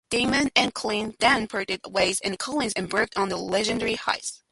[0.09, 4.41] Demon and Collins then parted ways and Collins embarked on a lengthy hiatus.